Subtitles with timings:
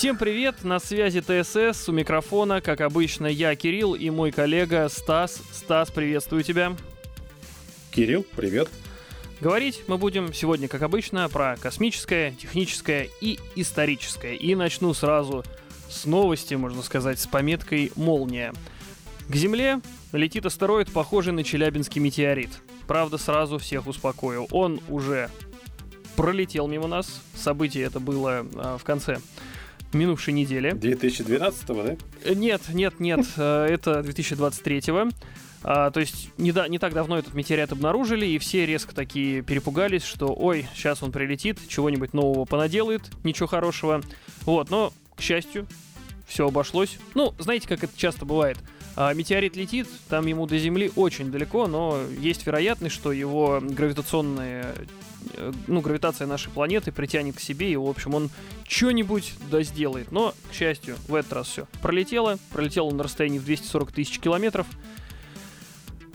[0.00, 5.42] Всем привет, на связи ТСС, у микрофона, как обычно, я Кирилл и мой коллега Стас.
[5.52, 6.74] Стас, приветствую тебя.
[7.90, 8.70] Кирилл, привет.
[9.42, 14.36] Говорить мы будем сегодня, как обычно, про космическое, техническое и историческое.
[14.36, 15.44] И начну сразу
[15.90, 18.54] с новости, можно сказать, с пометкой «Молния».
[19.28, 19.82] К Земле
[20.12, 22.62] летит астероид, похожий на Челябинский метеорит.
[22.86, 24.46] Правда, сразу всех успокою.
[24.50, 25.28] Он уже
[26.16, 27.20] пролетел мимо нас.
[27.34, 29.18] Событие это было а, в конце
[29.92, 30.72] минувшей недели.
[30.72, 31.96] 2012-го, да?
[32.24, 35.10] Э, Нет, нет, нет, э, это 2023-го.
[35.62, 39.42] А, то есть не, да, не так давно этот метеорит обнаружили, и все резко такие
[39.42, 44.00] перепугались, что ой, сейчас он прилетит, чего-нибудь нового понаделает, ничего хорошего.
[44.46, 45.66] Вот, но, к счастью,
[46.26, 46.98] все обошлось.
[47.14, 48.56] Ну, знаете, как это часто бывает.
[48.96, 54.74] А, метеорит летит, там ему до Земли очень далеко, но есть вероятность, что его гравитационные
[55.34, 58.30] э, ну, гравитация нашей планеты притянет к себе, и, в общем, он
[58.68, 60.10] что-нибудь да сделает.
[60.12, 62.38] Но, к счастью, в этот раз все пролетело.
[62.52, 64.66] Пролетело на расстоянии в 240 тысяч километров.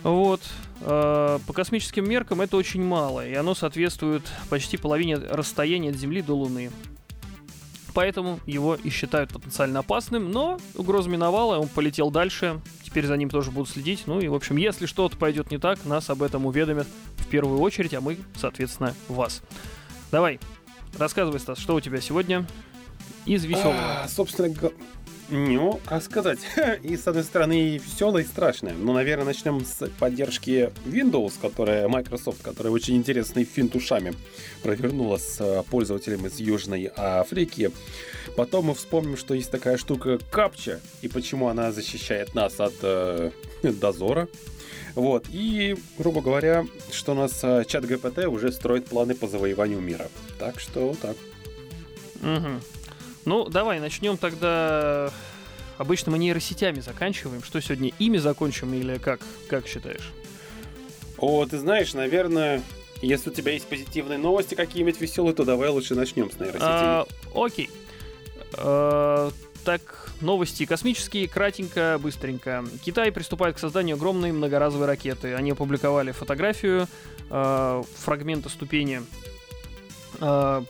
[0.04, 0.42] Вот.
[0.82, 6.22] Э, По космическим меркам это очень мало, и оно соответствует почти половине расстояния от Земли
[6.22, 6.72] до Луны.
[7.96, 13.30] Поэтому его и считают потенциально опасным, но угроза миновала, он полетел дальше, теперь за ним
[13.30, 14.04] тоже будут следить.
[14.06, 16.88] Ну и, в общем, если что-то пойдет не так, нас об этом уведомят
[17.18, 19.42] в первую очередь, а мы, соответственно, вас.
[20.12, 20.42] Давай,
[20.98, 22.46] рассказывай, Стас, что у тебя сегодня
[23.26, 24.04] из веселого?
[24.04, 24.54] А, собственно,
[25.30, 26.40] ну, как сказать,
[26.84, 28.74] и с одной стороны и веселое, и страшное.
[28.74, 34.14] Ну, наверное, начнем с поддержки Windows, которая Microsoft, которая очень интересный финт ушами
[34.62, 37.72] провернула с э, пользователем из Южной Африки.
[38.36, 43.32] Потом мы вспомним, что есть такая штука капча, и почему она защищает нас от э,
[43.64, 44.28] дозора.
[44.94, 49.82] Вот, и, грубо говоря, что у нас э, чат ГПТ уже строит планы по завоеванию
[49.82, 50.08] мира.
[50.40, 51.18] Так что вот так.
[52.22, 52.62] Мгм.
[53.26, 55.12] Ну, давай, начнем тогда...
[55.78, 57.44] Обычно мы нейросетями заканчиваем.
[57.44, 59.20] Что сегодня, ими закончим или как?
[59.50, 60.14] Как считаешь?
[61.18, 62.62] О, ты знаешь, наверное,
[63.02, 66.62] если у тебя есть позитивные новости какие-нибудь веселые, то давай лучше начнем с нейросетей.
[66.62, 67.70] А, окей.
[68.54, 69.32] А,
[69.66, 72.64] так, новости космические, кратенько, быстренько.
[72.86, 75.34] Китай приступает к созданию огромной многоразовой ракеты.
[75.34, 76.88] Они опубликовали фотографию
[77.30, 79.02] а, фрагмента ступени.
[80.22, 80.64] А,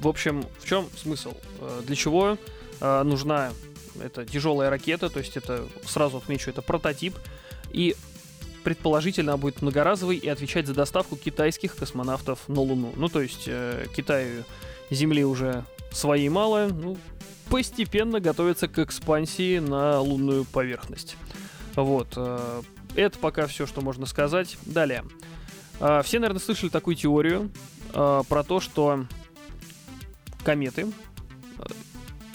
[0.00, 1.34] в общем, в чем смысл?
[1.60, 2.38] А, Для чего
[2.80, 3.52] а, нужна
[4.00, 5.08] эта тяжелая ракета?
[5.08, 7.14] То есть это, сразу отмечу, это прототип.
[7.70, 7.96] И
[8.64, 12.92] предположительно будет многоразовой и отвечать за доставку китайских космонавтов на Луну.
[12.96, 14.44] Ну, то есть э, Китаю
[14.90, 16.96] Земли уже своей мало, ну,
[17.48, 21.16] постепенно готовится к экспансии на лунную поверхность.
[21.76, 22.14] Вот.
[22.16, 22.62] э,
[22.96, 24.56] Это пока все, что можно сказать.
[24.64, 25.04] Далее.
[26.04, 27.50] Все, наверное, слышали такую теорию
[27.92, 29.04] э, про то, что
[30.46, 30.86] кометы
[31.58, 31.62] э,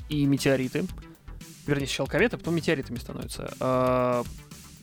[0.10, 0.84] и метеориты,
[1.66, 4.24] вернее, сначала кометы, а потом метеоритами становятся, э,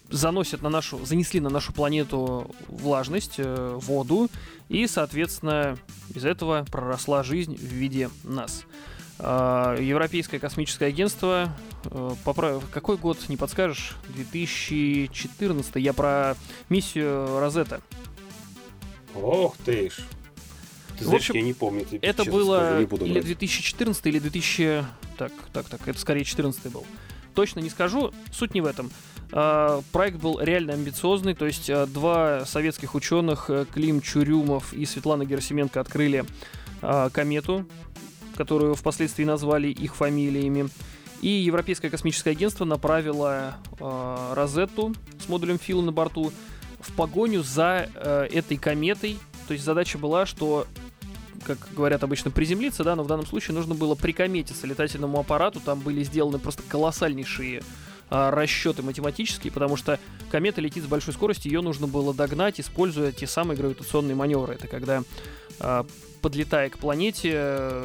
[0.09, 4.31] заносят на нашу, занесли на нашу планету влажность, э, воду,
[4.71, 5.77] и, соответственно,
[6.15, 8.65] из этого проросла жизнь в виде нас.
[9.19, 11.53] Европейское космическое агентство,
[12.73, 13.97] какой год, не подскажешь?
[14.11, 16.37] 2014, я про
[16.69, 17.81] миссию Розетта.
[19.17, 19.99] Ох ты ж.
[20.99, 21.85] Ты В знаешь, общем, я не помню.
[21.85, 23.25] тебе Это было скажу, не буду или врать.
[23.27, 24.85] 2014, или 2000...
[25.17, 26.85] Так, так, так, это скорее 14 был.
[27.35, 28.91] Точно не скажу, суть не в этом.
[29.31, 34.85] А, Проект был реально амбициозный, то есть а, два советских ученых, э, Клим Чурюмов и
[34.87, 36.25] Светлана Герасименко, открыли
[36.83, 37.67] а, комету,
[38.37, 40.69] которую впоследствии назвали их фамилиями.
[41.21, 44.95] И Европейское космическое агентство направило а, Розетту
[45.25, 46.33] с модулем Фила на борту
[46.81, 49.19] в погоню за э, этой кометой.
[49.49, 50.67] То есть задача была, что
[51.45, 55.81] как говорят обычно, приземлиться, да, но в данном случае нужно было прикометиться летательному аппарату, там
[55.81, 57.63] были сделаны просто колоссальнейшие
[58.11, 59.99] а, расчеты математические, потому что
[60.31, 64.55] комета летит с большой скоростью, ее нужно было догнать, используя те самые гравитационные маневры.
[64.55, 65.03] Это когда,
[65.61, 65.87] а,
[66.23, 67.31] подлетая к планете,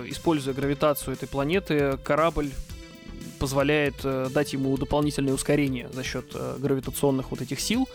[0.08, 2.52] используя гравитацию этой планеты, корабль
[3.40, 7.90] позволяет э, дать ему дополнительное ускорение за счет э, гравитационных вот этих сил.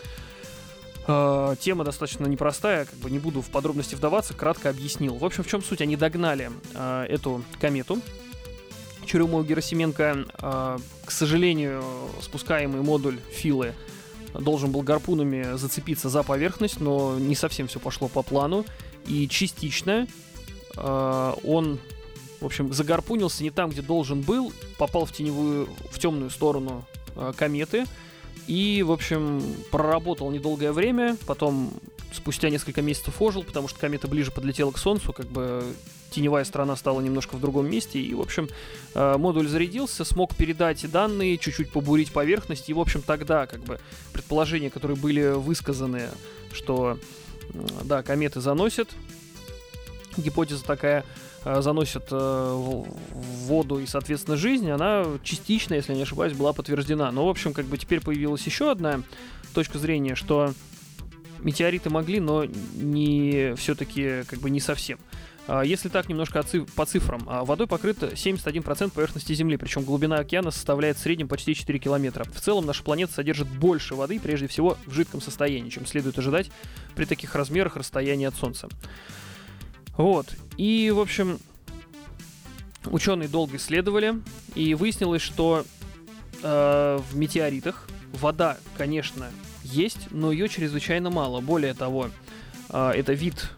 [1.09, 5.17] Э, Тема достаточно непростая, как бы не буду в подробности вдаваться, кратко объяснил.
[5.17, 5.81] В общем, в чем суть?
[5.81, 8.01] Они догнали э, эту комету.
[9.07, 11.83] Чурюмова Герасименко, э, к сожалению,
[12.21, 13.75] спускаемый модуль Филы
[14.35, 18.67] должен был гарпунами зацепиться за поверхность, но не совсем все пошло по плану.
[19.07, 20.07] И частично
[20.77, 21.79] э, он,
[22.43, 26.85] в общем, загарпунился не там, где должен был, попал в теневую, в темную сторону
[27.17, 27.87] э, кометы.
[28.49, 31.71] И, в общем, проработал недолгое время, потом
[32.13, 35.63] спустя несколько месяцев ожил, потому что комета ближе подлетела к Солнцу, как бы
[36.11, 38.49] теневая сторона стала немножко в другом месте, и, в общем,
[38.95, 43.79] э, модуль зарядился, смог передать данные, чуть-чуть побурить поверхность, и, в общем, тогда, как бы,
[44.15, 46.09] предположения, которые были высказаны,
[46.55, 46.99] что,
[47.85, 48.89] да, кометы заносят,
[50.17, 51.05] гипотеза такая,
[51.45, 52.83] заносят э,
[53.13, 57.11] воду и, соответственно, жизнь, она частично, если не ошибаюсь, была подтверждена.
[57.13, 59.03] Но, в общем, как бы теперь появилась еще одна
[59.55, 60.53] точка зрения, что
[61.41, 64.99] метеориты могли, но не все-таки как бы не совсем.
[65.47, 66.45] А, если так немножко
[66.77, 71.55] по цифрам, а, водой покрыт 71% поверхности Земли, причем глубина океана составляет в среднем почти
[71.55, 72.25] 4 километра.
[72.25, 76.51] В целом наша планета содержит больше воды, прежде всего в жидком состоянии, чем следует ожидать
[76.95, 78.69] при таких размерах расстояния от Солнца.
[79.99, 80.35] Вот.
[80.57, 81.39] И, в общем,
[82.87, 84.15] ученые долго исследовали,
[84.55, 85.65] и выяснилось, что
[86.43, 89.29] э, в метеоритах вода, конечно,
[89.63, 91.41] есть, но ее чрезвычайно мало.
[91.41, 92.11] Более того,
[92.71, 93.51] а, это вид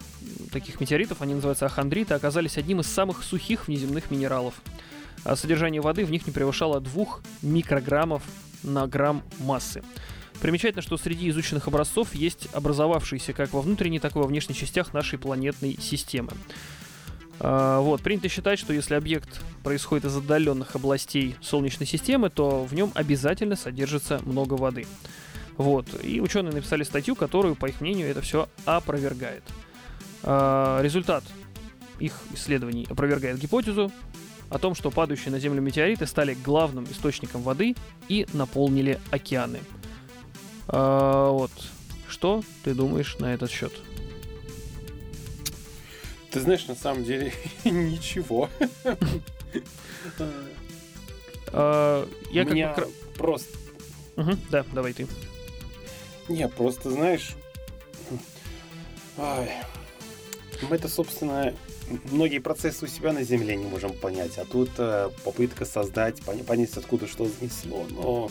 [0.51, 4.55] таких метеоритов, они называются ахондриты, оказались одним из самых сухих внеземных минералов.
[5.23, 7.05] А содержание воды в них не превышало 2
[7.43, 8.23] микрограммов
[8.63, 9.83] на грамм массы.
[10.41, 14.91] Примечательно, что среди изученных образцов есть образовавшиеся как во внутренней, так и во внешних частях
[14.91, 16.31] нашей планетной системы.
[17.39, 22.73] А, вот, принято считать, что если объект происходит из отдаленных областей Солнечной системы, то в
[22.73, 24.87] нем обязательно содержится много воды.
[25.57, 25.85] Вот.
[26.03, 29.43] И ученые написали статью, которую, по их мнению, это все опровергает.
[30.23, 31.23] А, результат
[31.99, 33.91] их исследований опровергает гипотезу
[34.49, 37.75] о том, что падающие на Землю метеориты стали главным источником воды
[38.07, 39.59] и наполнили океаны.
[40.71, 41.51] А, вот.
[42.07, 43.73] Что ты думаешь на этот счет?
[46.31, 47.33] Ты знаешь, на самом деле
[47.65, 48.49] ничего.
[51.47, 52.87] А, я как
[53.17, 53.57] просто.
[54.49, 55.07] Да, давай ты.
[56.29, 57.35] Не, просто знаешь...
[59.17, 61.53] Мы это, собственно,
[62.11, 66.77] многие процессы у себя на Земле не можем понять, а тут э, попытка создать, понять,
[66.77, 68.29] откуда что занесло, но...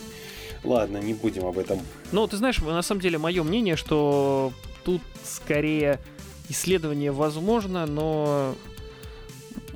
[0.63, 1.79] Ладно, не будем об этом.
[2.11, 4.53] Ну, ты знаешь, на самом деле, мое мнение, что
[4.83, 5.99] тут скорее
[6.49, 8.55] исследование возможно, но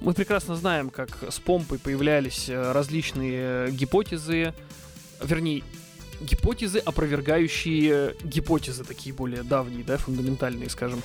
[0.01, 4.53] мы прекрасно знаем, как с помпой появлялись э, различные гипотезы,
[5.23, 5.63] вернее,
[6.21, 11.01] гипотезы, опровергающие гипотезы, такие более давние, да, фундаментальные, скажем.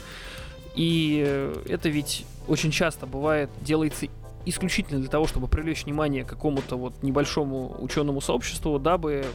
[0.75, 4.06] И это ведь очень часто бывает, делается
[4.47, 9.27] исключительно для того, чтобы привлечь внимание к какому-то вот небольшому ученому сообществу, дабы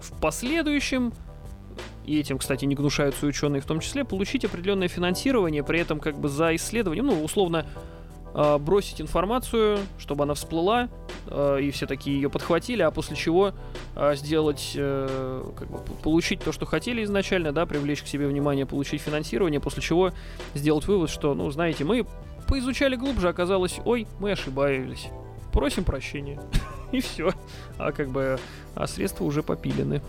[0.00, 1.12] в последующем
[2.04, 6.18] и этим, кстати, не гнушаются ученые в том числе, получить определенное финансирование, при этом как
[6.18, 7.66] бы за исследование, ну, условно,
[8.34, 10.88] э, бросить информацию, чтобы она всплыла,
[11.26, 13.52] э, и все такие ее подхватили, а после чего
[13.94, 18.66] э, сделать, э, как бы, получить то, что хотели изначально, да, привлечь к себе внимание,
[18.66, 20.12] получить финансирование, после чего
[20.54, 22.06] сделать вывод, что, ну, знаете, мы
[22.48, 25.08] поизучали глубже, оказалось, ой, мы ошибались.
[25.52, 26.40] Просим прощения.
[26.92, 27.32] и все.
[27.78, 28.38] А как бы,
[28.74, 30.02] а средства уже попилены.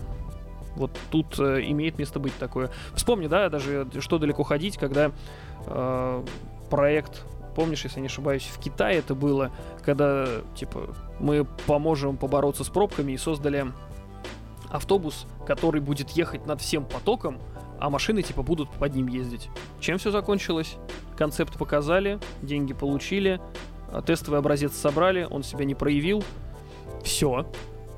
[0.76, 2.70] Вот тут э, имеет место быть такое.
[2.94, 5.12] Вспомни, да, даже что далеко ходить, когда
[5.66, 6.24] э,
[6.70, 7.24] проект
[7.54, 9.50] помнишь, если не ошибаюсь, в Китае это было,
[9.84, 10.26] когда,
[10.56, 13.66] типа, мы поможем побороться с пробками и создали
[14.70, 17.38] автобус, который будет ехать над всем потоком,
[17.78, 19.48] а машины, типа, будут под ним ездить.
[19.80, 20.76] Чем все закончилось?
[21.16, 23.40] Концепт показали, деньги получили,
[23.92, 26.24] а тестовый образец собрали, он себя не проявил.
[27.02, 27.46] Все,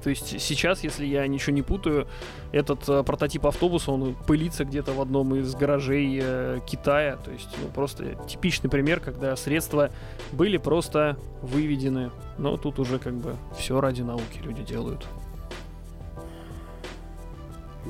[0.04, 2.06] то есть сейчас, если я ничего не путаю,
[2.52, 7.16] этот э, прототип автобуса, он пылится где-то в одном из гаражей э, Китая.
[7.16, 9.88] То есть, ну, просто типичный пример, когда средства
[10.30, 12.10] были просто выведены.
[12.36, 15.06] Но тут уже как бы все ради науки люди делают.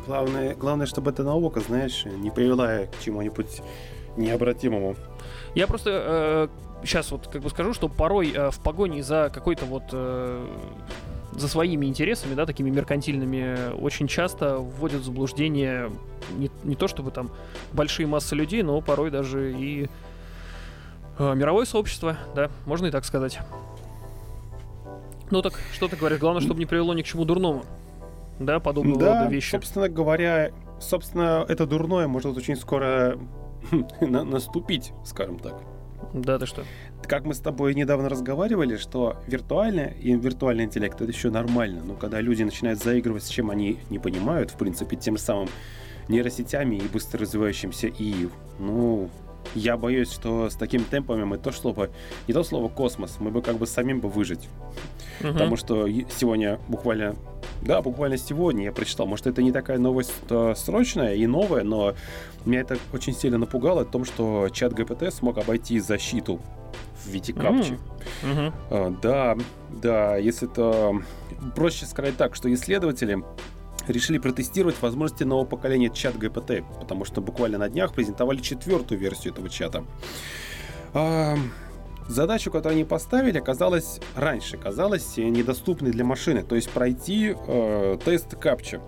[0.06, 3.60] Главное, главное, чтобы эта наука, знаешь, не привела к чему-нибудь
[4.16, 4.94] необратимому.
[5.56, 6.48] Я просто э,
[6.84, 10.46] сейчас вот как бы скажу, что порой э, в погоне за какой-то вот э,
[11.32, 15.90] за своими интересами, да, такими меркантильными, очень часто вводят в заблуждение
[16.36, 17.30] не, не то чтобы там
[17.72, 19.88] большие массы людей, но порой даже и
[21.18, 23.38] э, мировое сообщество, да, можно и так сказать.
[25.30, 26.18] Ну так, что ты говоришь?
[26.18, 27.64] Главное, чтобы не привело ни к чему дурному.
[28.38, 29.52] Да, подобного да, рода вещи.
[29.52, 30.50] собственно говоря,
[30.80, 33.16] собственно, это дурное может очень скоро
[34.00, 35.54] наступить, скажем так.
[36.14, 36.64] Да, ты что?
[37.08, 41.94] Как мы с тобой недавно разговаривали, что виртуальный и виртуальный интеллект это еще нормально, но
[41.94, 45.48] когда люди начинают заигрывать с чем они не понимают, в принципе, тем самым
[46.08, 48.28] нейросетями и быстро развивающимся и,
[48.60, 49.10] ну,
[49.54, 51.90] я боюсь, что с таким темпами мы то слово,
[52.26, 54.48] не то слово космос, мы бы как бы самим бы выжить.
[55.20, 55.32] Угу.
[55.32, 57.14] Потому что сегодня буквально,
[57.62, 61.94] да, буквально сегодня я прочитал, может, это не такая новость а, срочная и новая, но
[62.44, 66.40] меня это очень сильно напугало о том, что чат ГПТ смог обойти защиту
[67.04, 67.78] в виде капчи.
[68.22, 69.00] Mm-hmm.
[69.02, 69.36] Да,
[69.70, 70.94] да, если это
[71.54, 73.22] проще сказать так, что исследователи
[73.88, 79.32] решили протестировать возможности нового поколения чат ГПТ, потому что буквально на днях презентовали четвертую версию
[79.32, 79.84] этого чата.
[82.06, 88.36] Задачу, которую они поставили, оказалась раньше, казалась недоступной для машины, то есть пройти э, тест
[88.36, 88.82] капча.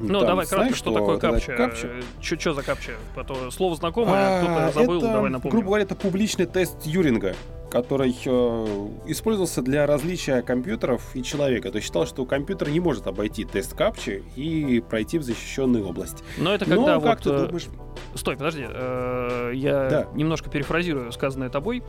[0.00, 1.56] Ну, Там, давай кратко, что, что такое капча?
[1.56, 1.90] капча?
[2.20, 2.92] Что за капча?
[3.16, 5.50] А слово знакомое, а, кто-то забыл, это, давай напомним.
[5.50, 7.34] Грубо говоря, это публичный тест Юринга
[7.70, 11.70] который э, использовался для различия компьютеров и человека.
[11.70, 16.22] То есть считал, что компьютер не может обойти тест капчи и пройти в защищенную область.
[16.38, 17.10] Но это когда Но, вот...
[17.10, 17.66] Как ты э, думаешь...
[18.14, 18.66] Стой, подожди.
[18.68, 20.06] Э, я да.
[20.14, 21.82] немножко перефразирую сказанное тобой.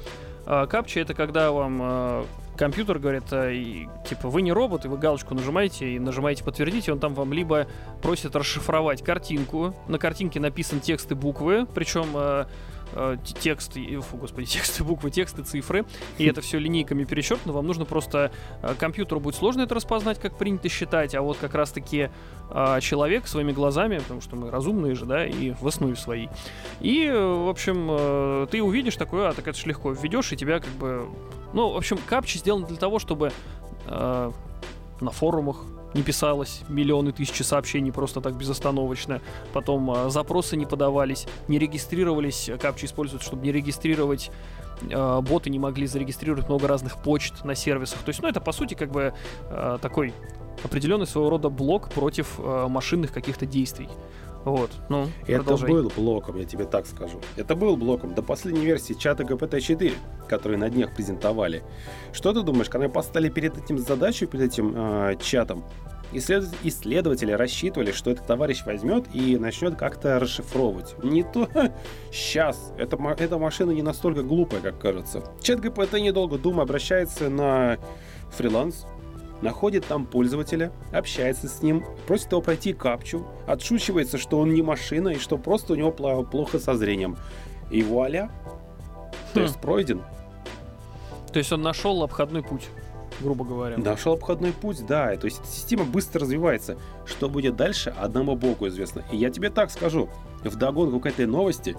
[0.46, 2.24] Э, капча это когда вам э,
[2.58, 6.92] компьютер говорит, и, типа, вы не робот, и вы галочку нажимаете и нажимаете подтвердить, и
[6.92, 7.68] он там вам либо
[8.02, 12.08] просит расшифровать картинку, на картинке написан текст и буквы, причем
[12.94, 15.86] э, э, текст, фу, господи, тексты, буквы, тексты, цифры,
[16.18, 20.38] и это все линейками перечеркнуто, вам нужно просто, э, компьютеру будет сложно это распознать, как
[20.38, 22.10] принято считать, а вот как раз-таки
[22.50, 26.30] э, человек своими глазами, потому что мы разумные же, да, и в основе своей.
[26.82, 30.38] И, э, в общем, э, ты увидишь такое, а так это же легко введешь, и
[30.38, 31.08] тебя как бы...
[31.54, 33.32] Ну, в общем, капчи сделаны для того, чтобы
[33.86, 34.32] э,
[35.02, 35.58] на форумах
[35.94, 39.22] не писалось миллионы тысячи сообщений просто так безостановочно.
[39.54, 42.50] Потом э, запросы не подавались, не регистрировались.
[42.62, 44.32] Капчи используют, чтобы не регистрировать
[44.82, 48.00] э, боты не могли зарегистрировать много разных почт на сервисах.
[48.00, 49.14] То есть, ну, это по сути как бы
[49.50, 50.14] э, такой
[50.64, 53.90] определенный своего рода блок против э, машинных каких-то действий.
[54.48, 55.70] Вот, ну, Это продолжай.
[55.70, 57.20] был блоком, я тебе так скажу.
[57.36, 59.94] Это был блоком до последней версии чата GPT-4,
[60.30, 61.64] который на днях презентовали.
[62.14, 65.66] Что ты думаешь, когда поставили перед этим задачу, перед этим э, чатом,
[66.14, 66.46] Исслед...
[66.64, 70.96] Исследователи рассчитывали, что этот товарищ возьмет и начнет как-то расшифровывать.
[71.04, 71.50] Не то.
[72.10, 72.72] Сейчас.
[72.78, 75.24] Эта, эта машина не настолько глупая, как кажется.
[75.42, 77.80] Чат ГПТ, недолго думая, обращается на
[78.32, 78.86] фриланс,
[79.42, 85.10] находит там пользователя, общается с ним, просит его пройти капчу, отшучивается, что он не машина
[85.10, 87.18] и что просто у него плохо со зрением.
[87.70, 88.32] И вуаля,
[89.34, 89.62] тест хм.
[89.62, 90.02] пройден.
[91.32, 92.70] То есть он нашел обходной путь
[93.20, 93.78] грубо говоря.
[93.78, 95.16] Нашел обходной путь, да.
[95.16, 96.78] То есть система быстро развивается.
[97.06, 99.04] Что будет дальше, одному богу известно.
[99.12, 100.10] И я тебе так скажу,
[100.44, 101.76] в догонку к этой новости,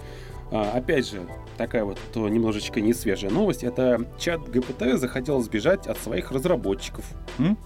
[0.51, 1.23] а, опять же,
[1.57, 7.05] такая вот то немножечко не свежая новость, это чат ГПТ захотел сбежать от своих разработчиков.
[7.39, 7.59] М?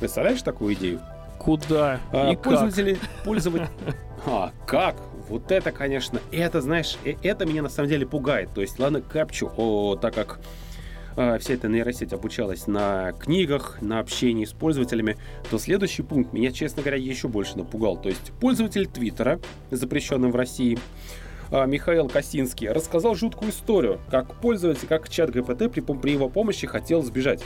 [0.00, 1.00] Представляешь такую идею?
[1.38, 2.00] Куда?
[2.12, 3.24] А, И пользователи, как?
[3.24, 3.68] пользователи...
[4.28, 4.96] А, как?
[5.28, 8.48] Вот это, конечно, это, знаешь, э, это меня на самом деле пугает.
[8.54, 10.40] То есть, ладно, капчу, о, так как
[11.16, 15.16] э, вся эта нейросеть обучалась на книгах, на общении с пользователями,
[15.48, 17.96] то следующий пункт меня, честно говоря, еще больше напугал.
[17.96, 19.38] То есть пользователь Твиттера,
[19.70, 20.76] запрещенный в России,
[21.50, 27.02] Михаил Косинский, рассказал жуткую историю, как пользователь, как чат ГПТ при, при его помощи хотел
[27.02, 27.42] сбежать.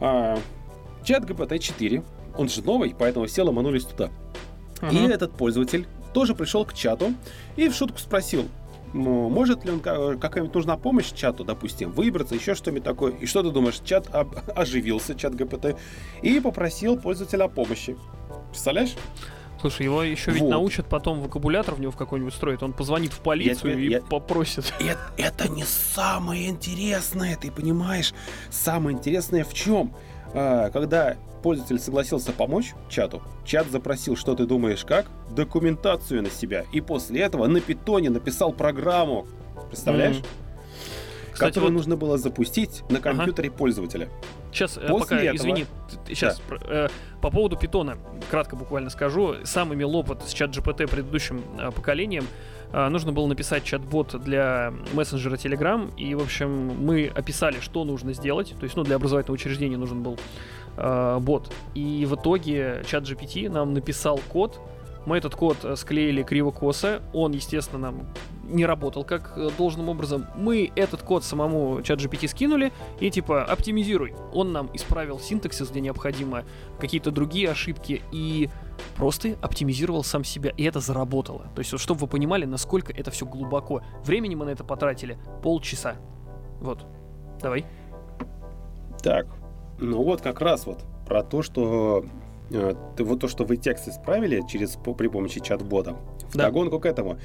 [0.00, 0.38] А,
[1.04, 2.02] чат ГПТ 4,
[2.36, 4.10] он же новый, поэтому все ломанулись туда.
[4.80, 4.92] Uh-huh.
[4.92, 7.14] И этот пользователь тоже пришел к чату
[7.56, 8.46] и в шутку спросил,
[8.94, 13.12] ну, может ли он, какая-нибудь нужна помощь чату, допустим, выбраться, еще что-нибудь такое.
[13.12, 15.76] И что ты думаешь, чат об, оживился, чат ГПТ,
[16.22, 17.96] и попросил пользователя о помощи.
[18.50, 18.94] Представляешь?
[19.60, 20.50] Слушай, его еще ведь вот.
[20.50, 22.62] научат потом вокабулятор в него в какой-нибудь строить.
[22.62, 24.00] Он позвонит в полицию тебе, и я...
[24.00, 24.72] попросит.
[24.80, 28.14] Это, это не самое интересное, ты понимаешь?
[28.50, 29.94] Самое интересное в чем?
[30.32, 36.64] А, когда пользователь согласился помочь чату, чат запросил, что ты думаешь как, документацию на себя,
[36.72, 39.26] и после этого на питоне написал программу.
[39.68, 40.16] Представляешь?
[40.16, 40.48] Mm-hmm.
[41.32, 41.78] Кстати, которую вот...
[41.78, 43.58] нужно было запустить на компьютере ага.
[43.58, 44.08] пользователя.
[44.52, 45.36] Сейчас, э, После пока, этого...
[45.36, 45.66] извини,
[46.06, 46.56] сейчас да.
[46.62, 46.88] э,
[47.20, 47.98] по поводу питона,
[48.30, 49.36] кратко буквально скажу.
[49.44, 52.24] Сам имел опыт с чат GPT предыдущим э, поколением.
[52.72, 58.12] Э, нужно было написать чат-бот для мессенджера Telegram, и, в общем, мы описали, что нужно
[58.12, 58.54] сделать.
[58.58, 60.18] То есть, ну, для образовательного учреждения нужен был
[60.76, 61.52] э, бот.
[61.74, 64.60] И в итоге чат GPT нам написал код,
[65.06, 68.06] мы этот код э, склеили криво-косо, он, естественно, нам
[68.48, 70.26] не работал как э, должным образом.
[70.36, 74.14] Мы этот код самому чат GPT скинули и типа оптимизируй.
[74.32, 76.44] Он нам исправил синтаксис, где необходимо,
[76.80, 78.48] какие-то другие ошибки и
[78.96, 81.46] просто оптимизировал сам себя, и это заработало.
[81.54, 83.82] То есть, вот, чтобы вы понимали, насколько это все глубоко.
[84.04, 85.96] Времени мы на это потратили полчаса.
[86.60, 86.86] Вот.
[87.40, 87.66] Давай.
[89.02, 89.26] Так,
[89.78, 92.04] ну вот как раз вот про то, что
[92.50, 95.96] э, вот то, что вы текст исправили через при помощи чат-бота.
[96.28, 96.50] В да.
[96.50, 97.18] к этому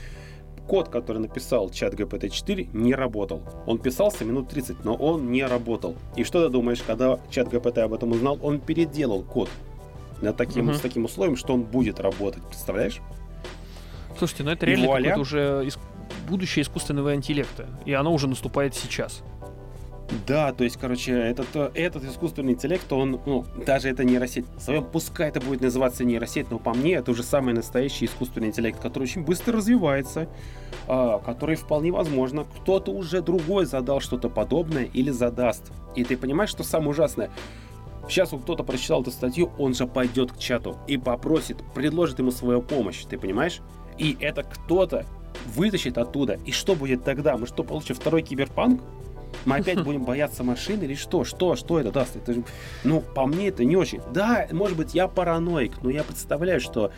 [0.67, 3.41] код, который написал чат GPT-4, не работал.
[3.65, 5.95] Он писался минут 30, но он не работал.
[6.15, 9.49] И что ты думаешь, когда чат GPT об этом узнал, он переделал код
[10.21, 10.75] на таким, угу.
[10.75, 13.01] с таким условием, что он будет работать, представляешь?
[14.17, 15.79] Слушайте, ну это реально уже иск...
[16.29, 19.21] будущее искусственного интеллекта, и оно уже наступает сейчас.
[20.27, 25.29] Да, то есть, короче, этот, этот искусственный интеллект, он, ну, даже это нейросеть, своем, пускай
[25.29, 29.23] это будет называться нейросеть, но по мне это уже самый настоящий искусственный интеллект, который очень
[29.23, 30.27] быстро развивается,
[30.87, 35.71] э, который вполне возможно, кто-то уже другой задал что-то подобное или задаст.
[35.95, 37.31] И ты понимаешь, что самое ужасное?
[38.07, 42.31] Сейчас вот кто-то прочитал эту статью, он же пойдет к чату и попросит, предложит ему
[42.31, 43.61] свою помощь, ты понимаешь?
[43.97, 45.05] И это кто-то
[45.45, 46.37] вытащит оттуда.
[46.45, 47.37] И что будет тогда?
[47.37, 48.81] Мы что, получим второй киберпанк?
[49.45, 51.23] Мы опять будем бояться машин или что?
[51.23, 51.55] Что?
[51.55, 52.15] Что это даст?
[52.15, 52.43] Это,
[52.83, 54.01] ну, по мне это не очень.
[54.13, 56.91] Да, может быть, я параноик, но я представляю, что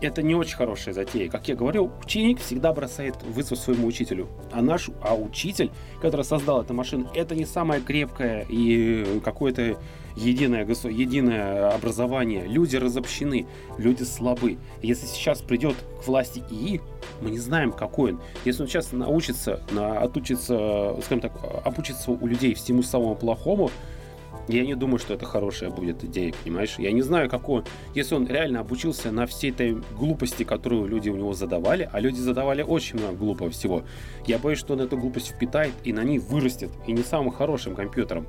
[0.00, 1.30] это не очень хорошая затея.
[1.30, 4.28] Как я говорил, ученик всегда бросает вызов своему учителю.
[4.52, 5.70] А наш, а учитель,
[6.02, 9.78] который создал эту машину, это не самое крепкое и какое-то
[10.16, 12.46] единое, единое образование.
[12.46, 13.46] Люди разобщены,
[13.78, 14.58] люди слабы.
[14.82, 16.80] Если сейчас придет к власти ИИ,
[17.20, 18.20] мы не знаем, какой он.
[18.44, 21.32] Если он сейчас научится, на, отучится, скажем так,
[21.64, 23.70] обучится у людей всему самому плохому,
[24.48, 26.76] я не думаю, что это хорошая будет идея, понимаешь?
[26.78, 27.64] Я не знаю, какой...
[27.94, 32.20] Если он реально обучился на всей этой глупости, которую люди у него задавали, а люди
[32.20, 33.82] задавали очень много глупого всего,
[34.24, 37.74] я боюсь, что он эту глупость впитает и на ней вырастет, и не самым хорошим
[37.74, 38.26] компьютером.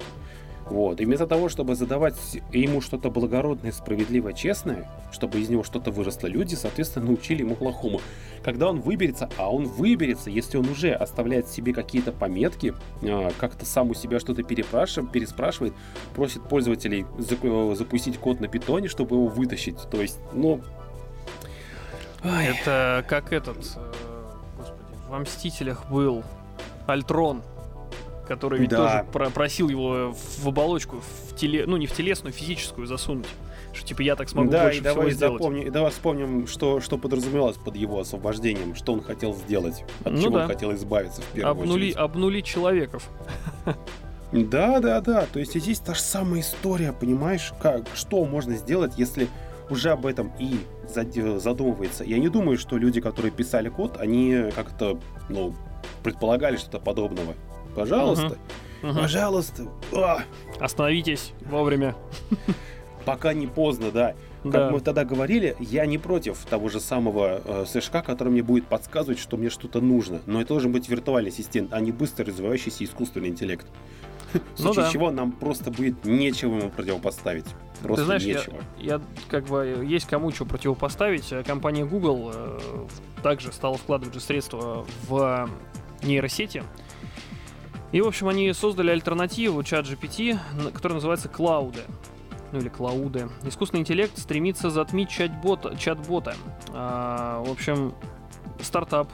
[0.70, 1.00] Вот.
[1.00, 2.16] И вместо того, чтобы задавать
[2.52, 8.02] ему что-то благородное, справедливое, честное, чтобы из него что-то выросло, люди, соответственно, научили ему плохому.
[8.44, 13.66] Когда он выберется, а он выберется, если он уже оставляет себе какие-то пометки, а, как-то
[13.66, 15.74] сам у себя что-то переспрашивает,
[16.16, 17.06] просит пользователей
[17.76, 19.78] запустить код на питоне, чтобы его вытащить.
[19.90, 20.62] То есть, ну...
[22.24, 23.58] Это как этот...
[23.78, 23.92] Э,
[24.58, 26.24] господи, во «Мстителях» был
[26.88, 27.44] Альтрон,
[28.28, 28.78] который ведь да.
[28.78, 33.28] тоже про просил его в оболочку, в теле, ну не в телесную, физическую засунуть.
[33.74, 35.68] Что типа я так смогу да, больше и давай всего запомним, сделать.
[35.68, 40.22] И давай вспомним, что, что подразумевалось под его освобождением, что он хотел сделать, от ну
[40.22, 40.42] чего да.
[40.44, 41.96] он хотел избавиться в первую обнули, очередь.
[41.96, 43.10] Обнулить человеков.
[44.34, 45.26] Да, да, да.
[45.32, 49.30] То есть здесь та же самая история, понимаешь, как, что можно сделать, если
[49.70, 50.60] уже об этом и
[51.40, 52.04] задумывается.
[52.04, 55.00] Я не думаю, что люди, которые писали код, они как-то,
[55.30, 55.54] ну,
[56.04, 57.36] предполагали что-то подобного.
[57.78, 58.38] Пожалуйста.
[58.82, 58.94] Угу.
[58.94, 59.68] Пожалуйста.
[59.94, 60.24] А.
[60.60, 61.96] Остановитесь вовремя.
[63.06, 64.16] Пока не поздно, да.
[64.44, 64.72] Как да.
[64.72, 69.20] мы тогда говорили, я не против того же самого э, СШК, который мне будет подсказывать,
[69.20, 70.22] что мне что-то нужно.
[70.26, 73.68] Но это должен быть виртуальный ассистент, а не быстро развивающийся искусственный интеллект.
[74.34, 74.92] В ну случае да.
[74.92, 77.46] чего нам просто будет нечего ему противопоставить.
[77.84, 78.58] Просто Ты знаешь, нечего.
[78.80, 81.32] Я, я как бы есть кому что противопоставить.
[81.46, 82.60] Компания Google э,
[83.22, 85.50] также стала вкладывать же средства в
[86.02, 86.64] нейросети.
[87.92, 90.38] И, в общем, они создали альтернативу чат GPT,
[90.74, 91.82] которая называется Клауды.
[92.52, 93.30] Ну или Клауды.
[93.44, 95.76] Искусственный интеллект стремится затмить чат-бота.
[95.78, 96.36] чат-бота.
[96.74, 97.94] А, в общем,
[98.62, 99.10] стартап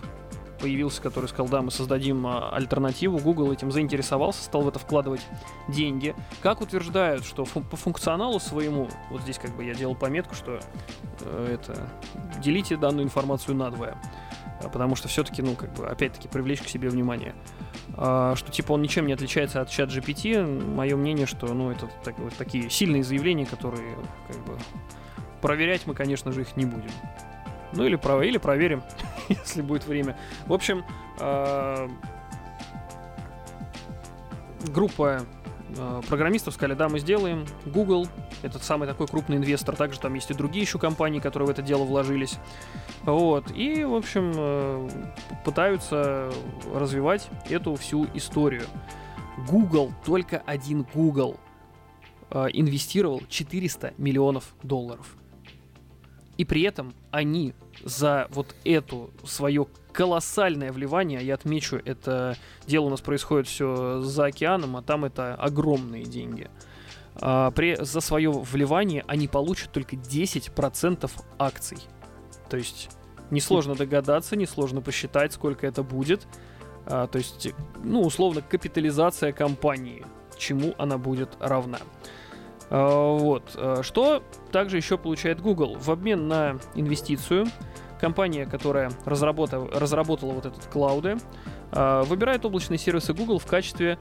[0.60, 3.20] появился, который сказал, да, мы создадим а, альтернативу.
[3.20, 5.22] Google этим заинтересовался, стал в это вкладывать
[5.68, 6.16] деньги.
[6.42, 10.60] Как утверждают, что фу- по функционалу своему, вот здесь как бы я делал пометку, что
[11.22, 11.90] э, это
[12.38, 13.98] делите данную информацию надвое.
[14.62, 17.36] Потому что все-таки, ну, как бы, опять-таки, привлечь к себе внимание.
[17.96, 21.89] А, что, типа, он ничем не отличается от чат GPT, мое мнение, что, ну, это
[22.04, 24.58] так, вот, такие сильные заявления, которые, как бы,
[25.42, 26.92] проверять мы, конечно же, их не будем.
[27.74, 28.84] Ну, или, про, или проверим,
[29.30, 30.18] если будет время.
[30.48, 30.86] В общем,
[31.20, 31.89] а,
[34.68, 35.26] группа а,
[36.08, 37.46] программистов сказали, да, мы сделаем.
[37.66, 38.08] Google,
[38.42, 41.62] этот самый такой крупный инвестор, также там есть и другие еще компании, которые в это
[41.62, 42.38] дело вложились.
[43.04, 43.52] Вот.
[43.52, 44.90] И, в общем, э,
[45.46, 46.32] пытаются
[46.74, 48.64] развивать эту всю историю.
[49.50, 51.38] Google, только один Google,
[52.30, 55.16] э, инвестировал 400 миллионов долларов.
[56.38, 62.89] И при этом они за вот эту свое колоссальное вливание, я отмечу, это дело у
[62.89, 66.50] нас происходит все за океаном, а там это огромные деньги.
[67.15, 71.78] А, при, за свое вливание они получат только 10% акций.
[72.50, 72.89] То есть
[73.30, 76.28] несложно догадаться, несложно посчитать, сколько это будет.
[76.86, 77.50] А, то есть,
[77.84, 80.06] ну, условно, капитализация компании,
[80.38, 81.80] чему она будет равна.
[82.69, 83.52] А, вот.
[83.56, 85.78] А, что также еще получает Google?
[85.80, 87.47] В обмен на инвестицию
[87.99, 91.17] компания, которая разработала, разработала вот этот клауды,
[91.71, 93.97] а, выбирает облачные сервисы Google в качестве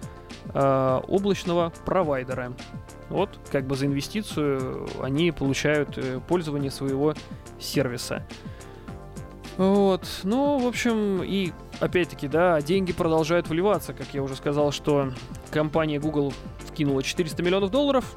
[0.55, 2.53] облачного провайдера.
[3.09, 7.15] Вот, как бы за инвестицию они получают э, пользование своего
[7.61, 8.27] сервиса.
[9.59, 15.13] Вот, ну, в общем, и опять-таки, да, деньги продолжают вливаться, как я уже сказал, что
[15.51, 18.17] компания Google вкинула 400 миллионов долларов,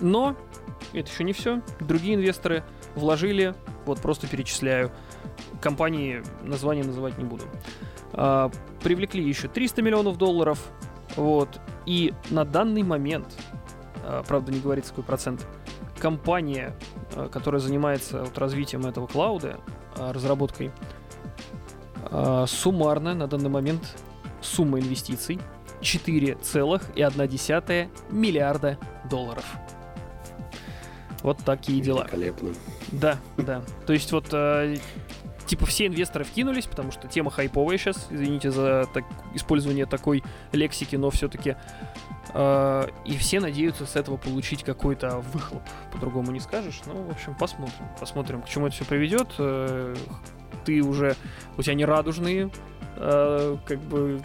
[0.00, 0.36] но
[0.92, 1.62] это еще не все.
[1.80, 2.62] Другие инвесторы
[2.94, 3.54] вложили,
[3.86, 4.90] вот просто перечисляю,
[5.60, 7.44] компании название называть не буду,
[8.12, 8.50] а,
[8.82, 10.58] привлекли еще 300 миллионов долларов,
[11.16, 13.38] вот, и на данный момент,
[14.04, 15.46] а, правда не говорится какой процент,
[15.98, 16.74] компания,
[17.14, 19.60] а, которая занимается вот, развитием этого клауда,
[19.96, 20.72] а, разработкой,
[22.10, 23.96] а, суммарно на данный момент
[24.40, 25.38] сумма инвестиций
[25.80, 29.44] 4,1 миллиарда долларов.
[31.22, 32.02] Вот такие дела.
[32.04, 32.50] Великолепно.
[32.92, 33.62] Да, да.
[33.86, 34.76] То есть вот э,
[35.46, 39.04] типа все инвесторы вкинулись, потому что тема хайповая сейчас, извините за так,
[39.34, 41.56] использование такой лексики, но все-таки
[42.32, 46.80] э, и все надеются с этого получить какой-то выхлоп, по-другому не скажешь.
[46.86, 49.28] Ну, в общем, посмотрим, посмотрим, к чему это все приведет.
[49.38, 49.96] Э,
[50.64, 51.16] ты уже,
[51.56, 52.50] у тебя не радужные,
[52.96, 54.22] э, как бы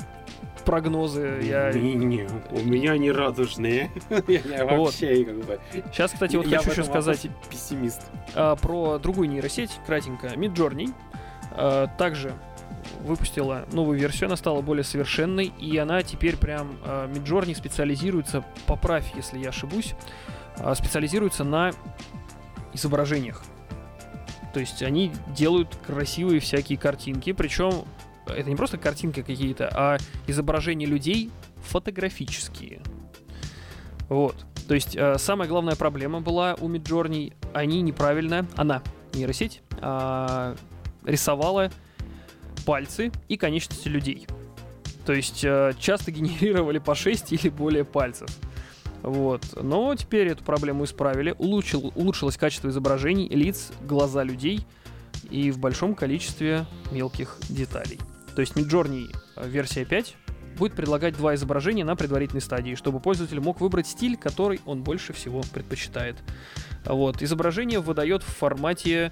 [0.65, 1.39] прогнозы.
[1.43, 1.71] Я...
[1.71, 3.91] Не-не, у меня не радужные.
[4.27, 4.85] Я Вот.
[4.87, 5.59] вообще как бы...
[5.91, 8.01] Сейчас, кстати, вот я хочу еще сказать пессимист.
[8.33, 10.27] а, про другую нейросеть, кратенько.
[10.27, 10.93] Midjourney
[11.51, 12.33] а, также
[13.01, 16.77] выпустила новую версию, она стала более совершенной, и она теперь прям...
[16.83, 19.93] а, Midjourney специализируется, поправь, если я ошибусь,
[20.75, 21.71] специализируется на
[22.73, 23.43] изображениях.
[24.53, 27.83] То есть они делают красивые всякие картинки, причем
[28.27, 31.31] это не просто картинки какие-то, а изображения людей
[31.63, 32.81] фотографические.
[34.09, 34.45] Вот.
[34.67, 38.81] То есть э, самая главная проблема была у Midjourney, они неправильно, она,
[39.13, 40.55] нейросеть, а,
[41.03, 41.71] рисовала
[42.65, 44.27] пальцы и конечности людей.
[45.05, 48.29] То есть э, часто генерировали по 6 или более пальцев.
[49.03, 49.43] Вот.
[49.61, 51.35] Но теперь эту проблему исправили.
[51.37, 54.65] Улучшил, улучшилось качество изображений, лиц, глаза людей
[55.29, 57.99] и в большом количестве мелких деталей.
[58.35, 60.15] То есть Midjourney э, версия 5
[60.57, 65.13] будет предлагать два изображения на предварительной стадии, чтобы пользователь мог выбрать стиль, который он больше
[65.13, 66.17] всего предпочитает.
[66.85, 67.21] Вот.
[67.21, 69.11] Изображение выдает в формате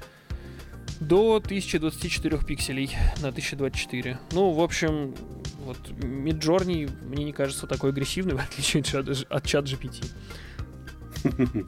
[0.99, 4.19] до 1024 пикселей на 1024.
[4.31, 5.15] Ну, в общем,
[5.65, 10.05] вот Midjourney мне не кажется такой агрессивной, в отличие от от чат GPT.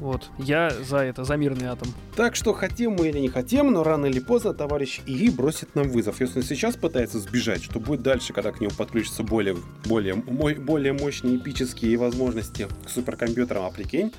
[0.00, 1.88] Вот, я за это, за мирный атом.
[2.14, 5.88] Так что хотим мы или не хотим, но рано или поздно товарищ ИИ бросит нам
[5.88, 6.20] вызов.
[6.20, 9.56] Если он сейчас пытается сбежать, что будет дальше, когда к нему подключатся более,
[9.86, 14.12] более, более мощные эпические возможности к суперкомпьютерам, а прикинь,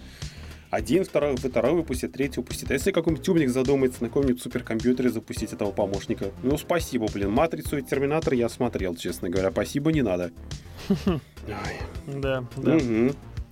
[0.69, 2.69] один, второй, второй выпустит, третий выпустит.
[2.69, 6.31] А если какой-нибудь умник задумается на каком-нибудь суперкомпьютере запустить этого помощника?
[6.43, 7.31] Ну, спасибо, блин.
[7.31, 9.49] Матрицу и Терминатор я смотрел, честно говоря.
[9.51, 10.31] Спасибо, не надо.
[12.07, 12.77] Да, да.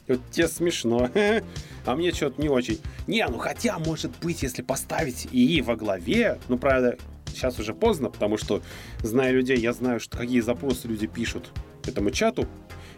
[0.07, 1.09] Вот тебе смешно.
[1.85, 2.81] А мне что-то не очень.
[3.07, 8.09] Не, ну хотя, может быть, если поставить ИИ во главе, ну, правда, сейчас уже поздно,
[8.09, 8.61] потому что,
[9.03, 11.51] зная людей, я знаю, что какие запросы люди пишут
[11.85, 12.45] этому чату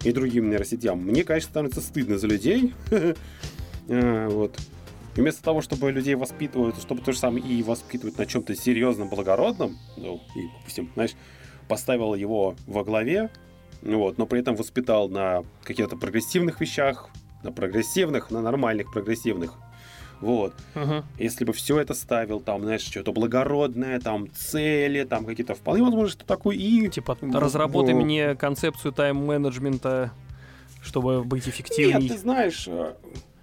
[0.04, 1.00] и другим нейросетям.
[1.00, 2.74] Мне, конечно, становится стыдно за людей.
[3.92, 4.56] А, Вот.
[5.16, 9.78] Вместо того, чтобы людей воспитывают, чтобы то же самое и воспитывать на чем-то серьезном, благородном,
[9.98, 11.12] ну, и, допустим, знаешь,
[11.68, 13.32] поставил его во главе,
[13.82, 17.10] вот, но при этом воспитал на каких-то прогрессивных вещах,
[17.44, 19.54] на прогрессивных, на нормальных прогрессивных.
[20.22, 20.54] Вот.
[20.76, 21.06] Ага.
[21.18, 26.10] Если бы все это ставил, там, знаешь, что-то благородное, там, цели, там, какие-то вполне возможно,
[26.10, 26.90] что такое и...
[26.90, 30.12] Типа, разработай в- мне концепцию тайм-менеджмента,
[30.82, 32.02] чтобы быть эффективней.
[32.02, 32.96] Нет, ты знаешь, э,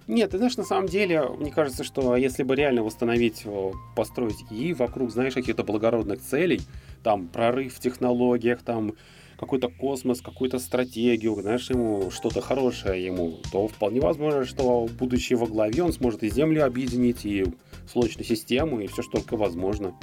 [0.05, 4.37] нет, ты знаешь, на самом деле, мне кажется, что если бы реально восстановить, э, построить
[4.51, 6.61] ИИ вокруг, знаешь, каких-то благородных целей,
[7.01, 8.93] там, прорыв в технологиях, там,
[9.37, 15.45] какой-то космос, какую-то стратегию, знаешь, ему что-то хорошее ему, то вполне возможно, что будучи во
[15.45, 17.45] главе, он сможет и Землю объединить, и
[17.91, 19.95] Солнечную систему, и все, что только возможно.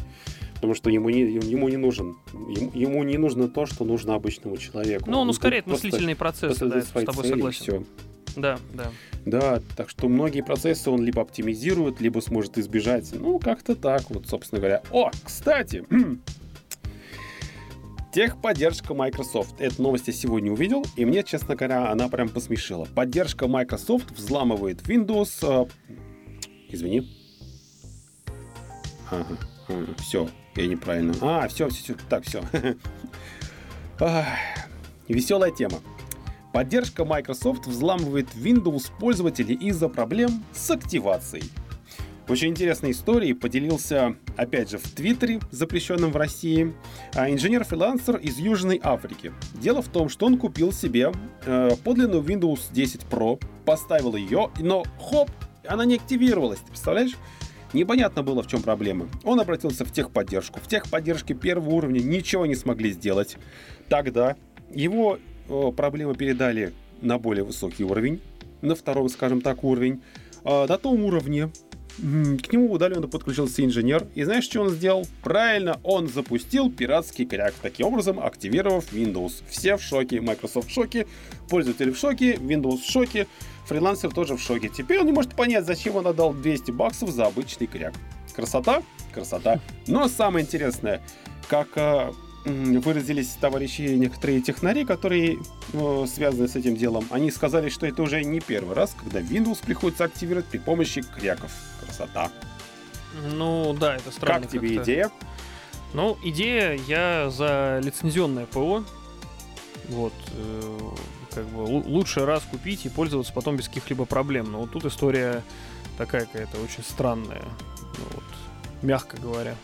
[0.55, 4.57] Потому что ему не, ему не нужен, ему, ему не нужно то, что нужно обычному
[4.57, 5.11] человеку.
[5.11, 7.63] Ну, он тут ускоряет просто мыслительные процессы, да, с тобой согласен.
[7.63, 7.85] всё.
[8.37, 8.91] Да, да.
[9.27, 13.11] Да, так что многие процессы он либо оптимизирует, либо сможет избежать.
[13.13, 14.83] Ну, как-то так вот, собственно говоря.
[14.91, 15.85] О, кстати,
[18.15, 19.61] техподдержка Microsoft.
[19.61, 22.85] Эту новость я сегодня увидел, и мне, честно говоря, она прям посмешила.
[22.85, 25.39] Поддержка Microsoft взламывает Windows...
[25.43, 25.67] э,
[26.69, 27.11] Извини.
[29.11, 29.37] Ага,
[29.99, 31.13] все, я неправильно.
[31.21, 32.43] А, все, все, все, так, все.
[35.09, 35.81] Веселая тема.
[36.53, 41.51] Поддержка Microsoft взламывает Windows пользователей из-за проблем с активацией.
[42.27, 46.73] Очень интересной историей поделился, опять же, в Твиттере, запрещенном в России,
[47.15, 49.33] а, инженер-фрилансер из Южной Африки.
[49.55, 51.13] Дело в том, что он купил себе
[51.45, 55.31] э, подлинную Windows 10 Pro, поставил ее, но хоп,
[55.67, 56.61] она не активировалась.
[56.61, 57.13] Ты представляешь?
[57.75, 59.09] Непонятно было, в чем проблема.
[59.23, 60.61] Он обратился в техподдержку.
[60.61, 63.37] В техподдержке первого уровня ничего не смогли сделать.
[63.91, 64.37] Тогда
[64.71, 68.23] его э, проблемы передали на более высокий уровень,
[68.63, 70.03] на второй, скажем так, уровень.
[70.43, 71.51] А на том уровне
[71.99, 74.07] к нему удаленно подключился инженер.
[74.15, 75.07] И знаешь, что он сделал?
[75.23, 79.43] Правильно, он запустил пиратский кряк, таким образом активировав Windows.
[79.49, 81.07] Все в шоке, Microsoft в шоке,
[81.49, 83.27] пользователи в шоке, Windows в шоке,
[83.67, 84.69] фрилансер тоже в шоке.
[84.69, 87.95] Теперь он не может понять, зачем он отдал 200 баксов за обычный кряк.
[88.35, 88.83] Красота?
[89.13, 89.61] Красота.
[89.87, 91.01] Но самое интересное,
[91.49, 92.13] как а,
[92.45, 95.39] выразились товарищи некоторые технари, которые
[95.73, 97.07] э, связаны с этим делом.
[97.11, 101.51] Они сказали, что это уже не первый раз, когда Windows приходится активировать при помощи кряков.
[101.85, 102.31] Красота.
[103.33, 104.43] Ну да, это странно.
[104.43, 105.11] Как тебе идея?
[105.95, 108.85] Ну, идея, я за лицензионное ПО.
[109.89, 110.15] Вот.
[110.33, 110.91] Э,
[111.35, 114.53] как бы лучше раз купить и пользоваться потом без каких-либо проблем.
[114.53, 115.43] Но вот тут история
[115.97, 117.43] такая какая-то очень странная.
[117.81, 118.25] Ну, вот,
[118.83, 119.55] мягко говоря.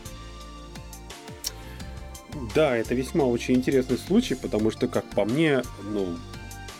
[2.55, 6.17] Да, это весьма очень интересный случай, потому что, как по мне, ну,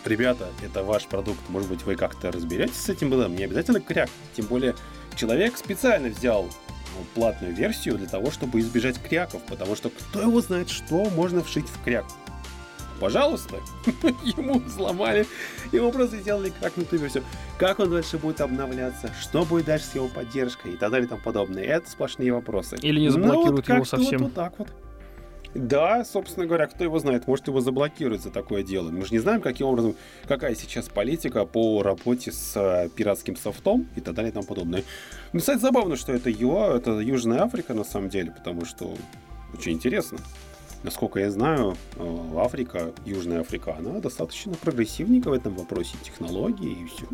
[0.05, 4.09] ребята, это ваш продукт, может быть, вы как-то разберетесь с этим было, не обязательно кряк.
[4.35, 4.75] Тем более,
[5.15, 10.41] человек специально взял ну, платную версию для того, чтобы избежать кряков, потому что кто его
[10.41, 12.05] знает, что можно вшить в кряк.
[12.99, 13.55] Пожалуйста,
[14.23, 15.25] ему взломали,
[15.71, 17.23] ему просто сделали кракнутую версию.
[17.57, 21.09] Как он дальше будет обновляться, что будет дальше с его поддержкой и так далее и
[21.09, 21.63] тому подобное.
[21.63, 22.77] Это сплошные вопросы.
[22.79, 24.19] Или не заблокируют ну, вот его совсем.
[24.19, 24.67] Вот, вот так вот.
[25.53, 28.89] Да, собственно говоря, кто его знает, может его заблокируют за такое дело.
[28.89, 33.87] Мы же не знаем, каким образом, какая сейчас политика по работе с э, пиратским софтом
[33.97, 34.83] и так далее и тому подобное.
[35.33, 38.95] Ну, кстати, забавно, что это ЮА, это Южная Африка на самом деле, потому что
[39.53, 40.19] очень интересно.
[40.83, 46.85] Насколько я знаю, э, Африка, Южная Африка, она достаточно прогрессивненько в этом вопросе, технологии и
[46.87, 47.05] все.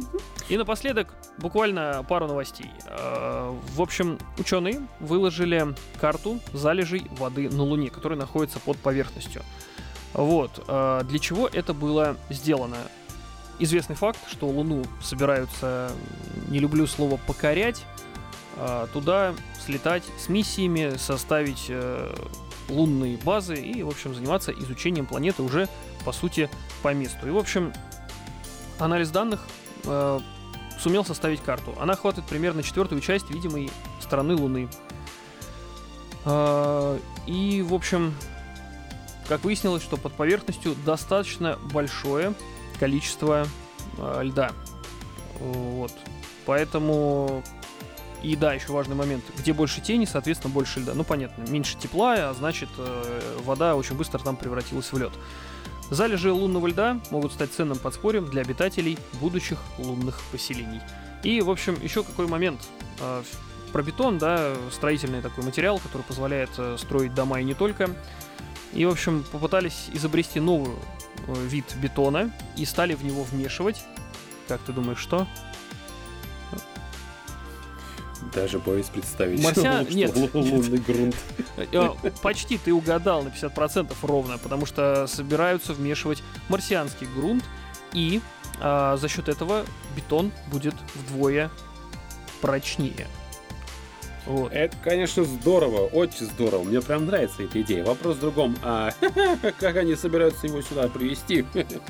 [0.48, 2.72] И напоследок буквально пару новостей.
[2.86, 9.42] Э, в общем, ученые выложили карту залежей воды на Луне, которая находится под поверхностью.
[10.14, 10.64] Вот.
[10.70, 12.78] Э, для чего это было сделано?
[13.60, 15.92] Известный факт, что Луну собираются,
[16.48, 17.84] не люблю слово покорять,
[18.94, 19.34] туда
[19.66, 21.72] слетать с миссиями, составить
[22.70, 25.68] лунные базы и, в общем, заниматься изучением планеты уже,
[26.06, 26.50] по сути,
[26.82, 27.28] по месту.
[27.28, 27.74] И, в общем,
[28.80, 29.46] анализ данных
[29.86, 30.20] э,
[30.80, 31.76] сумел составить карту.
[31.80, 33.70] Она охватывает примерно четвертую часть видимой
[34.02, 34.70] стороны Луны.
[36.26, 38.14] Э, и, в общем,
[39.28, 42.34] как выяснилось, что под поверхностью достаточно большое
[42.80, 43.48] количество
[43.98, 44.52] э, льда.
[45.40, 45.92] Вот.
[46.46, 47.44] Поэтому
[48.24, 49.24] и да, еще важный момент.
[49.38, 50.94] Где больше тени, соответственно, больше льда.
[50.94, 55.12] Ну, понятно, меньше тепла, а значит, э, вода очень быстро там превратилась в лед.
[55.90, 60.82] Залежи лунного льда могут стать ценным подспорьем для обитателей будущих лунных поселений.
[61.24, 62.62] И, в общем, еще какой момент.
[63.00, 63.24] Э,
[63.72, 67.90] про бетон, да, строительный такой материал, который позволяет э, строить дома и не только.
[68.74, 70.72] И, в общем, попытались изобрести новый
[71.28, 73.84] вид бетона и стали в него вмешивать.
[74.48, 75.28] Как ты думаешь, что?
[78.38, 79.88] Даже боюсь представить, Марсиан...
[79.90, 81.16] нет, лунный грунт.
[81.58, 81.90] Э,
[82.22, 87.44] почти ты угадал на 50% ровно, потому что собираются вмешивать марсианский грунт,
[87.94, 88.22] и
[88.60, 91.50] а, за счет этого бетон будет вдвое
[92.42, 93.08] прочнее.
[94.28, 94.52] Вот.
[94.52, 96.64] Это, конечно, здорово, очень здорово.
[96.64, 97.84] Мне прям нравится эта идея.
[97.86, 98.56] Вопрос в другом.
[98.62, 98.92] А
[99.60, 101.44] как они собираются его сюда привезти?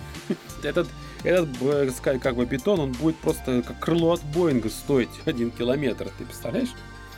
[0.63, 0.87] Этот
[1.27, 6.25] этот как бы бетон, он будет просто как крыло от Боинга стоить один километр, ты
[6.25, 6.69] представляешь?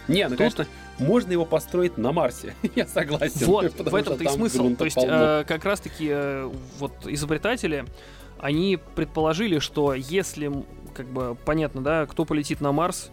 [0.07, 0.37] Не, ну, Тут...
[0.39, 0.65] конечно,
[0.97, 2.55] можно его построить на Марсе.
[2.75, 3.45] Я согласен.
[3.45, 4.75] Вот, в этом-то и смысл.
[4.75, 7.85] То есть, э, как раз-таки, э, вот изобретатели,
[8.39, 10.51] они предположили, что если,
[10.93, 13.11] как бы, понятно, да, кто полетит на Марс,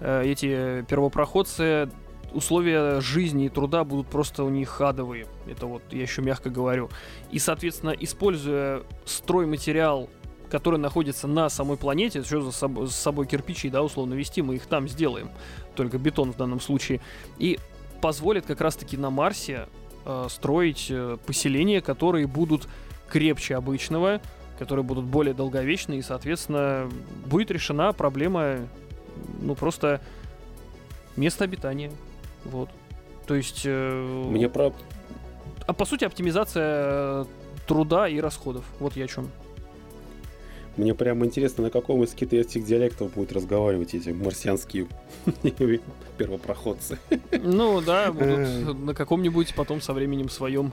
[0.00, 1.90] э, эти первопроходцы
[2.32, 5.26] условия жизни и труда будут просто у них адовые.
[5.48, 6.90] Это вот я еще мягко говорю.
[7.30, 10.10] И, соответственно, используя стройматериал
[10.50, 14.56] которые находятся на самой планете, что за собой, с собой кирпичи, да, условно вести, мы
[14.56, 15.30] их там сделаем,
[15.74, 17.00] только бетон в данном случае,
[17.38, 17.58] и
[18.00, 19.66] позволит как раз-таки на Марсе
[20.04, 22.68] э, строить э, поселения, которые будут
[23.08, 24.20] крепче обычного,
[24.58, 26.88] которые будут более долговечны, и, соответственно,
[27.26, 28.58] будет решена проблема,
[29.40, 30.00] ну, просто
[31.16, 31.90] места обитания,
[32.44, 32.70] вот.
[33.26, 33.62] То есть...
[33.64, 34.72] Э, Мне про...
[35.66, 37.24] А по сути оптимизация э,
[37.66, 38.64] труда и расходов.
[38.78, 39.30] Вот я о чем.
[40.76, 44.86] Мне прямо интересно, на каком из китайских диалектов будут разговаривать эти марсианские
[46.18, 46.98] первопроходцы.
[47.32, 50.72] Ну да, будут на каком-нибудь потом со временем своем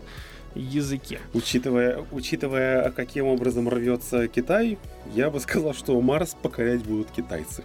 [0.56, 1.20] языке.
[1.34, 4.78] Учитывая, учитывая, каким образом рвется Китай,
[5.14, 7.64] я бы сказал, что Марс покорять будут китайцы.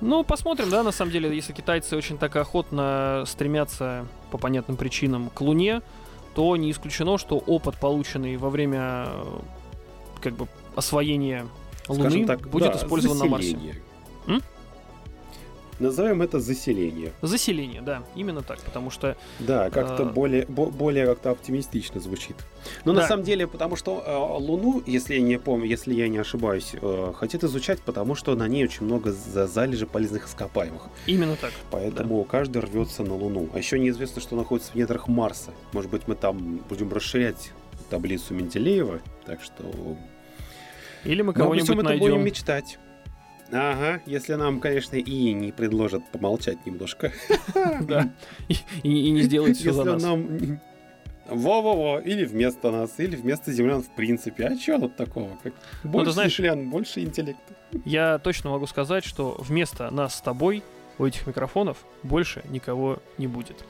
[0.00, 5.30] Ну, посмотрим, да, на самом деле, если китайцы очень так охотно стремятся по понятным причинам
[5.30, 5.82] к Луне,
[6.34, 9.24] то не исключено, что опыт, полученный во время э,
[10.22, 10.46] как бы
[10.78, 11.46] освоения
[11.88, 13.50] Луны, так, будет да, использован на Марсе.
[13.50, 13.82] заселение.
[14.26, 14.42] М?
[15.80, 17.12] Назовем это заселение.
[17.22, 20.06] Заселение, да, именно так, потому что Да, как-то А.
[20.06, 22.34] более, бо- более как-то оптимистично звучит.
[22.84, 23.02] Но Да.
[23.02, 26.72] на самом деле, потому что э, Луну, если я не помню, если я не ошибаюсь,
[26.74, 30.82] э, хотят изучать, потому что на ней очень много за- залежей полезных ископаемых.
[31.06, 31.52] именно так.
[31.70, 33.48] Поэтому каждый рвется на Луну.
[33.54, 35.52] А еще неизвестно, что находится в недрах Марса.
[35.72, 37.52] Может быть, мы там будем расширять
[37.88, 38.98] таблицу Менделеева.
[39.26, 39.62] Так что...
[41.04, 42.06] Или мы кого-нибудь всем это найдем.
[42.06, 42.78] будем мечтать.
[43.50, 47.12] Ага, если нам, конечно, и не предложат помолчать немножко.
[47.80, 48.10] Да.
[48.82, 50.02] И, не сделать все за нас.
[50.02, 50.60] нам...
[51.30, 54.44] Во-во-во, или вместо нас, или вместо землян в принципе.
[54.46, 55.36] А чё тут такого?
[55.42, 55.52] Как...
[55.84, 57.54] Больше Ну, знаешь- землян, больше интеллекта.
[57.84, 60.62] Я точно могу сказать, что вместо нас с тобой
[60.98, 63.62] у этих микрофонов больше никого не будет.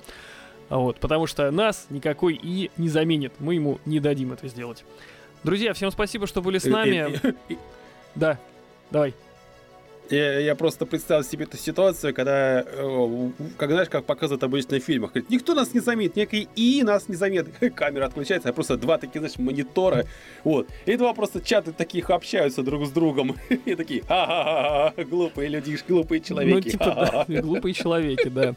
[0.69, 3.33] А Вот, потому что нас никакой и не заменит.
[3.41, 4.85] Мы ему не дадим это сделать.
[5.45, 7.21] Друзья, всем спасибо, что были с Э, нами.
[8.15, 8.39] Да,
[8.91, 9.15] давай.
[10.11, 14.83] Я, я просто представил себе эту ситуацию, когда, э, как знаешь, как показывают обычно в
[14.83, 15.11] фильмах.
[15.13, 17.49] Говорит, Никто нас не заметит, некий и нас не заметит.
[17.75, 20.07] Камера отключается, а просто два такие, знаешь, монитора.
[20.45, 20.69] Вот.
[20.87, 23.37] И два просто чаты таких общаются друг с другом.
[23.67, 26.55] И такие, ха-ха-ха, глупые людишки, глупые человеки.
[26.55, 27.25] Ну, типа, да, ха-ха-ха».
[27.43, 28.55] глупые человеки, да.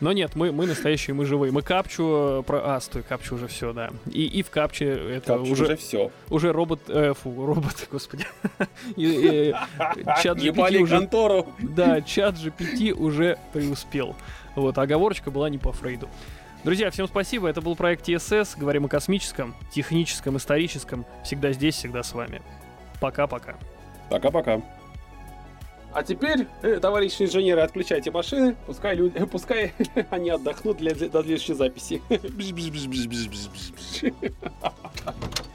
[0.00, 1.52] Но нет, мы, мы настоящие, мы живые.
[1.52, 2.40] Мы капчу...
[2.40, 2.76] э, Про...
[2.76, 3.90] А, стой, капчу уже все, да.
[4.10, 6.10] И, и в капче это Как уже, уже все.
[6.28, 6.80] уже робот...
[6.88, 8.26] э, фу, робот, господи.
[10.22, 11.48] Чат GPT уже контору.
[11.58, 14.16] Да, чат GPT уже преуспел.
[14.54, 16.08] Вот, а оговорочка была не по Фрейду.
[16.62, 17.48] Друзья, всем спасибо.
[17.48, 18.58] Это был проект TSS.
[18.58, 21.06] Говорим о космическом, техническом, историческом.
[21.24, 22.42] Всегда здесь, всегда с вами.
[23.00, 23.56] Пока-пока.
[24.10, 24.60] Пока-пока.
[25.92, 29.72] А теперь, э, товарищи инженеры, отключайте машины, пускай люди, пускай
[30.10, 32.00] они отдохнут для, до следующей записи.